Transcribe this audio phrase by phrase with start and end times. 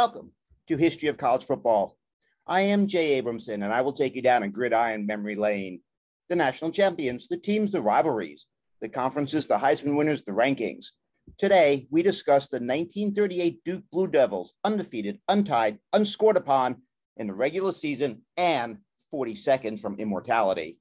[0.00, 0.32] Welcome
[0.66, 1.94] to History of College Football.
[2.46, 5.82] I am Jay Abramson, and I will take you down a gridiron memory lane.
[6.30, 8.46] The national champions, the teams, the rivalries,
[8.80, 10.86] the conferences, the Heisman winners, the rankings.
[11.36, 16.76] Today, we discuss the 1938 Duke Blue Devils, undefeated, untied, unscored upon
[17.18, 18.78] in the regular season, and
[19.10, 20.78] 40 seconds from immortality.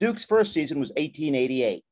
[0.00, 1.84] Duke's first season was 1888.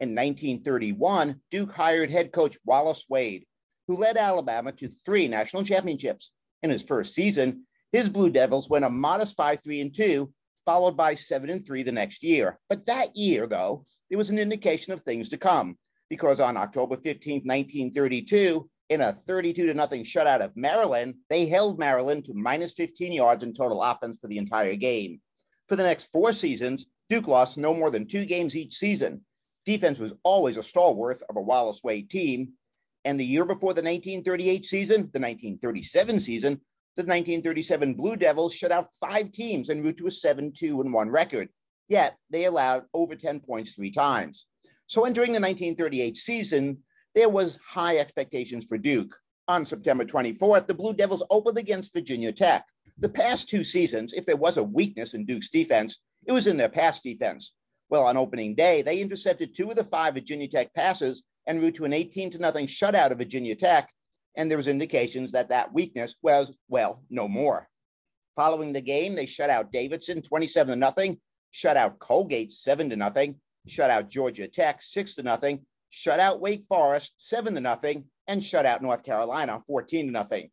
[0.00, 3.46] In 1931, Duke hired head coach Wallace Wade,
[3.92, 6.30] who led Alabama to three national championships.
[6.62, 10.32] In his first season, his Blue Devils went a modest 5 3 and 2,
[10.64, 12.58] followed by 7 and 3 the next year.
[12.70, 15.76] But that year, though, there was an indication of things to come
[16.08, 21.78] because on October 15, 1932, in a 32 to nothing shutout of Maryland, they held
[21.78, 25.20] Maryland to minus 15 yards in total offense for the entire game.
[25.68, 29.22] For the next four seasons, Duke lost no more than two games each season.
[29.66, 32.54] Defense was always a stalwart of a Wallace Wade team,
[33.04, 36.60] and the year before the 1938 season, the 1937 season,
[36.94, 40.92] the 1937 Blue Devils shut out five teams en route to a 7 2 and
[40.92, 41.48] 1 record.
[41.88, 44.46] Yet they allowed over 10 points three times.
[44.86, 46.78] So entering the 1938 season,
[47.14, 49.16] there was high expectations for Duke.
[49.48, 52.64] On September 24th, the Blue Devils opened against Virginia Tech.
[52.98, 56.56] The past two seasons, if there was a weakness in Duke's defense, it was in
[56.56, 57.54] their pass defense.
[57.88, 61.74] Well, on opening day, they intercepted two of the five Virginia Tech passes en route
[61.76, 63.90] to an 18 to nothing shutout of Virginia Tech,
[64.36, 67.68] and there was indications that that weakness was, well, no more.
[68.36, 71.20] Following the game, they shut out Davidson 27 to nothing,
[71.50, 73.36] shut out Colgate 7 to nothing,
[73.66, 78.42] shut out Georgia Tech 6 to nothing, shut out Wake Forest 7 to nothing, and
[78.42, 80.50] shut out North Carolina 14 to nothing.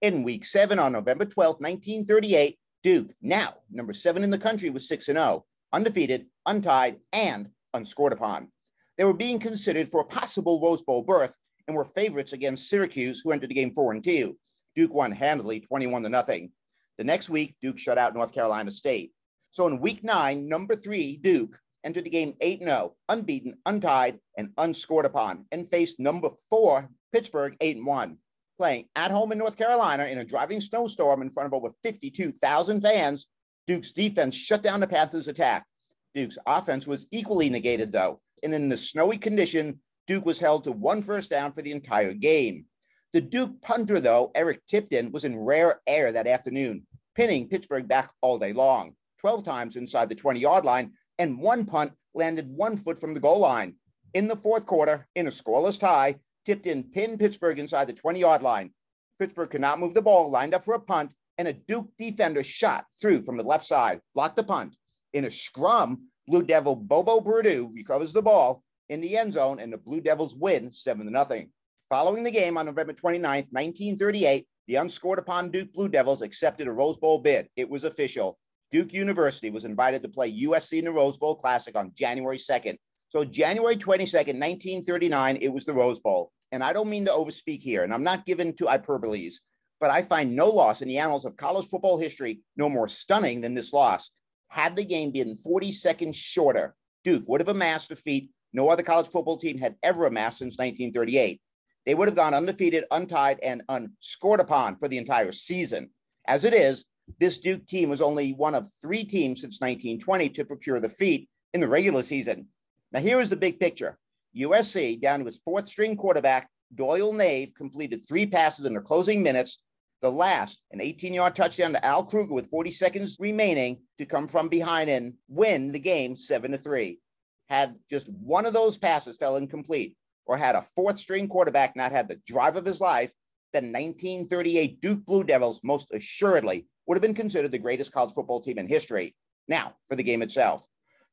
[0.00, 4.88] In week 7 on November 12, 1938, Duke, now number 7 in the country was
[4.88, 8.48] 6 and 0, undefeated, untied, and unscored upon.
[8.96, 13.20] They were being considered for a possible Rose Bowl berth and were favorites against Syracuse,
[13.20, 14.36] who entered the game 4 and 2.
[14.76, 16.52] Duke won handily 21 to nothing.
[16.98, 19.12] The next week, Duke shut out North Carolina State.
[19.50, 24.50] So in week 9, number 3, Duke entered the game 8 0, unbeaten, untied, and
[24.58, 28.18] unscored upon, and faced number 4, Pittsburgh 8 1.
[28.58, 32.80] Playing at home in North Carolina in a driving snowstorm in front of over 52,000
[32.80, 33.26] fans,
[33.66, 35.66] Duke's defense shut down the Panthers' attack.
[36.14, 40.72] Duke's offense was equally negated, though, and in the snowy condition, Duke was held to
[40.72, 42.66] one first down for the entire game.
[43.12, 48.10] The Duke punter, though, Eric Tipton, was in rare air that afternoon, pinning Pittsburgh back
[48.20, 52.76] all day long, 12 times inside the 20 yard line, and one punt landed one
[52.76, 53.74] foot from the goal line.
[54.14, 58.42] In the fourth quarter, in a scoreless tie, Tipton pinned Pittsburgh inside the 20 yard
[58.42, 58.72] line.
[59.18, 62.44] Pittsburgh could not move the ball, lined up for a punt, and a Duke defender
[62.44, 64.76] shot through from the left side, blocked the punt.
[65.12, 69.72] In a scrum, Blue Devil Bolo Perdue recovers the ball in the end zone, and
[69.72, 71.44] the Blue Devils win 7 0.
[71.90, 76.72] Following the game on November 29th, 1938, the unscored upon Duke Blue Devils accepted a
[76.72, 77.48] Rose Bowl bid.
[77.56, 78.38] It was official.
[78.72, 82.76] Duke University was invited to play USC in the Rose Bowl Classic on January 2nd.
[83.10, 86.32] So, January 22nd, 1939, it was the Rose Bowl.
[86.50, 89.34] And I don't mean to overspeak here, and I'm not given to hyperboles,
[89.78, 93.40] but I find no loss in the annals of college football history no more stunning
[93.40, 94.10] than this loss.
[94.54, 98.84] Had the game been 40 seconds shorter, Duke would have amassed a feat no other
[98.84, 101.40] college football team had ever amassed since 1938.
[101.84, 105.90] They would have gone undefeated, untied, and unscored upon for the entire season.
[106.28, 106.84] As it is,
[107.18, 111.28] this Duke team was only one of three teams since 1920 to procure the feat
[111.52, 112.46] in the regular season.
[112.92, 113.98] Now, here is the big picture
[114.36, 119.20] USC, down to its fourth string quarterback, Doyle Nave, completed three passes in the closing
[119.20, 119.63] minutes
[120.04, 124.28] the last, an 18 yard touchdown to Al Krueger with 40 seconds remaining to come
[124.28, 127.00] from behind and win the game 7 to 3.
[127.48, 129.96] Had just one of those passes fell incomplete,
[130.26, 133.14] or had a fourth string quarterback not had the drive of his life,
[133.54, 138.42] the 1938 Duke Blue Devils most assuredly would have been considered the greatest college football
[138.42, 139.16] team in history.
[139.48, 140.66] Now, for the game itself.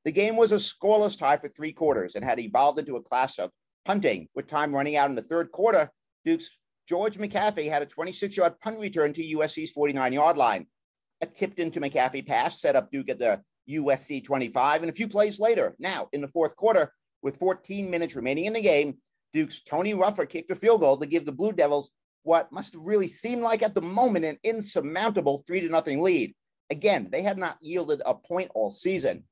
[0.04, 3.40] The game was a scoreless tie for three quarters and had evolved into a clash
[3.40, 3.52] of
[3.86, 4.28] punting.
[4.36, 5.90] With time running out in the third quarter,
[6.26, 10.68] Duke's George McAfee had a 26 yard punt return to USC's 49 yard line.
[11.22, 15.07] A tipped into McAfee pass set up Duke at the USC 25, and a few
[15.07, 16.92] plays later, now in the fourth quarter,
[17.22, 18.98] with 14 minutes remaining in the game,
[19.33, 21.92] Duke's Tony Ruffa kicked a field goal to give the Blue Devils
[22.24, 26.36] what must have really seemed like at the moment an insurmountable three to nothing lead.
[26.69, 29.24] Again, they had not yielded a point all season.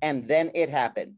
[0.00, 1.14] And then it happened.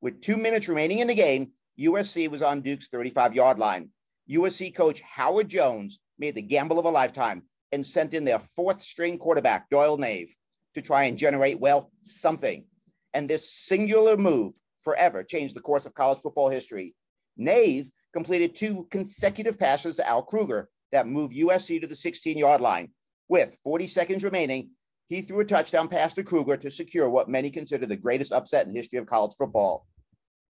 [0.00, 3.90] With two minutes remaining in the game, USC was on Duke's 35 yard line.
[4.30, 7.42] USC coach Howard Jones made the gamble of a lifetime
[7.72, 10.34] and sent in their fourth string quarterback, Doyle Nave,
[10.74, 12.64] to try and generate, well, something.
[13.12, 16.94] And this singular move forever changed the course of college football history.
[17.36, 22.60] Nave completed two consecutive passes to Al Krueger that moved USC to the 16 yard
[22.60, 22.90] line.
[23.28, 24.70] With 40 seconds remaining,
[25.08, 28.66] he threw a touchdown pass to Krueger to secure what many consider the greatest upset
[28.66, 29.86] in history of college football.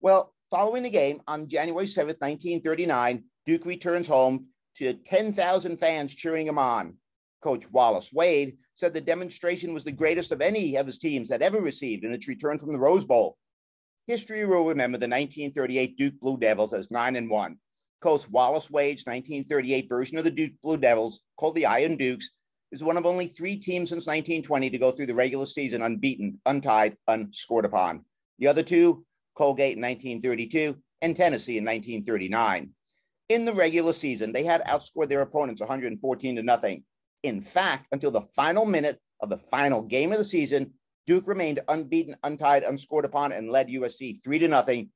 [0.01, 4.47] Well, following the game on January 7th, 1939, Duke returns home
[4.77, 6.95] to 10,000 fans cheering him on.
[7.43, 11.43] Coach Wallace Wade said the demonstration was the greatest of any of his teams had
[11.43, 13.37] ever received in its return from the Rose Bowl.
[14.07, 17.57] History will remember the 1938 Duke Blue Devils as 9 and 1.
[18.01, 22.31] Coach Wallace Wade's 1938 version of the Duke Blue Devils, called the Iron Dukes,
[22.73, 26.41] is one of only three teams since 1920 to go through the regular season unbeaten,
[26.45, 28.05] untied, unscored upon.
[28.39, 29.07] The other two,
[29.37, 32.71] Colgate in 1932 and Tennessee in 1939.
[33.31, 36.85] In the regular season, they had outscored their opponents 114 to nothing.
[37.23, 40.75] In fact, until the final minute of the final game of the season,
[41.07, 44.91] Duke remained unbeaten, untied, unscored upon, and led USC three to nothing.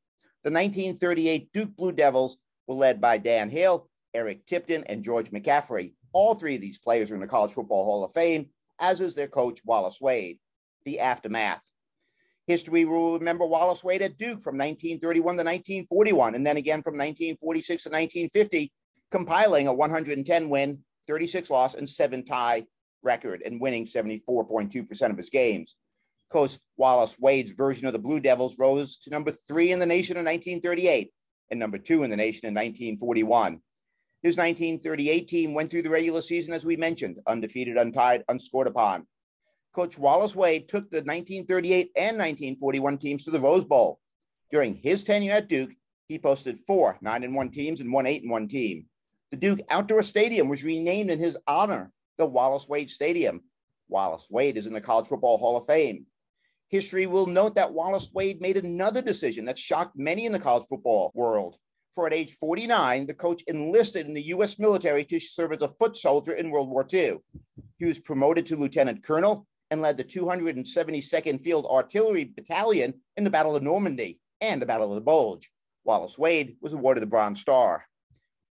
[0.45, 2.37] The 1938 Duke Blue Devils
[2.67, 5.95] were led by Dan Hill, Eric Tipton, and George McAfee.
[6.13, 9.15] All three of these players are in the College Football Hall of Fame, as is
[9.15, 10.39] their coach Wallace Wade.
[10.85, 11.63] The aftermath.
[12.49, 16.95] History will remember Wallace Wade at Duke from 1931 to 1941, and then again from
[16.95, 18.73] 1946 to 1950,
[19.11, 22.65] compiling a 110 win, 36 loss, and seven tie
[23.03, 25.77] record and winning 74.2% of his games.
[26.33, 30.17] Coach Wallace Wade's version of the Blue Devils rose to number three in the nation
[30.17, 31.13] in 1938
[31.51, 33.61] and number two in the nation in 1941.
[34.23, 39.07] His 1938 team went through the regular season, as we mentioned, undefeated, untied, unscored upon.
[39.75, 44.01] Coach Wallace Wade took the 1938 and 1941 teams to the Rose Bowl.
[44.51, 45.71] During his tenure at Duke,
[46.09, 48.87] he posted four 9 and 1 teams and one 8 and 1 team.
[49.31, 53.43] The Duke Outdoor Stadium was renamed in his honor, the Wallace Wade Stadium.
[53.89, 56.07] Wallace Wade is in the College Football Hall of Fame.
[56.71, 60.67] History will note that Wallace Wade made another decision that shocked many in the college
[60.69, 61.57] football world.
[61.95, 64.59] For at age 49, the coach enlisted in the U.S.
[64.59, 67.19] military to serve as a foot soldier in World War II.
[67.79, 73.31] He was promoted to lieutenant colonel and led the 272nd Field Artillery Battalion in the
[73.31, 75.51] Battle of Normandy and the Battle of the Bulge.
[75.85, 77.85] Wallace Wade was awarded the Bronze Star.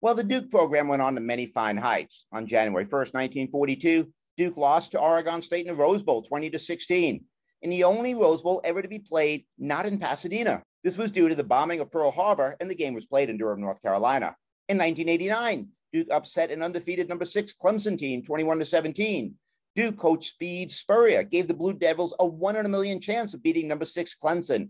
[0.00, 2.26] Well, the Duke program went on to many fine heights.
[2.32, 6.58] On January 1st, 1942, Duke lost to Oregon State in the Rose Bowl 20 to
[6.58, 7.24] 16
[7.64, 10.62] in the only Rose Bowl ever to be played not in Pasadena.
[10.84, 13.38] This was due to the bombing of Pearl Harbor, and the game was played in
[13.38, 14.36] Durham, North Carolina.
[14.68, 19.34] In 1989, Duke upset an undefeated number six Clemson team 21 to 17.
[19.74, 23.42] Duke coach Steve Spurrier gave the Blue Devils a one in a million chance of
[23.42, 24.68] beating number six Clemson.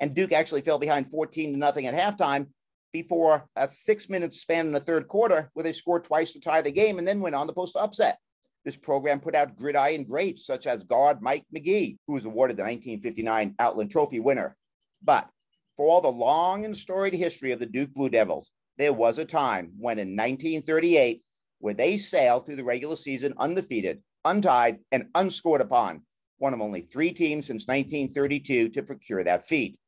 [0.00, 2.48] And Duke actually fell behind 14 to nothing at halftime
[2.92, 6.62] before a six minute span in the third quarter where they scored twice to tie
[6.62, 8.18] the game and then went on to post upset.
[8.64, 12.62] This program put out gridiron greats such as guard Mike McGee, who was awarded the
[12.62, 14.56] 1959 Outland Trophy winner.
[15.02, 15.28] But
[15.76, 19.24] for all the long and storied history of the Duke Blue Devils, there was a
[19.24, 21.22] time when in 1938,
[21.58, 26.02] where they sailed through the regular season undefeated, untied, and unscored upon,
[26.38, 29.78] one of only three teams since 1932 to procure that feat.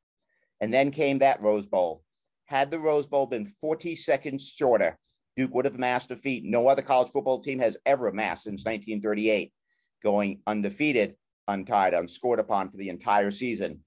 [0.61, 2.03] And then came that Rose Bowl.
[2.47, 4.99] Had the Rose Bowl been 40 seconds shorter,
[5.37, 8.65] Duke would have amassed a feat no other college football team has ever amassed since
[8.65, 9.53] 1938,
[10.03, 11.17] going undefeated,
[11.47, 13.81] untied, unscored upon for the entire season.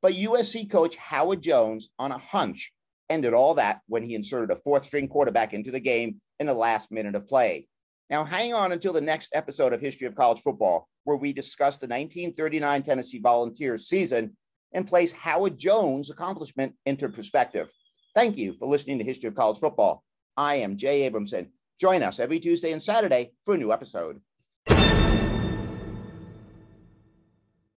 [0.00, 2.72] But USC coach Howard Jones, on a hunch,
[3.10, 6.54] ended all that when he inserted a fourth string quarterback into the game in the
[6.54, 7.68] last minute of play.
[8.08, 11.78] Now, hang on until the next episode of History of College Football, where we discuss
[11.78, 14.36] the 1939 Tennessee Volunteers season
[14.72, 17.68] and place Howard Jones' accomplishment into perspective.
[18.14, 20.04] Thank you for listening to History of College Football.
[20.36, 21.48] I am Jay Abramson.
[21.80, 24.20] Join us every Tuesday and Saturday for a new episode.